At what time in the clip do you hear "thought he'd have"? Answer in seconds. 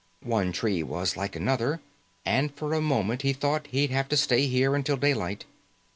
3.33-4.09